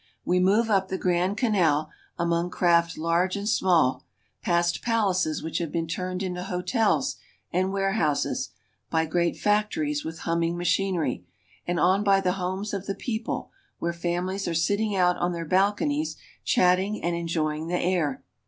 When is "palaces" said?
4.81-5.43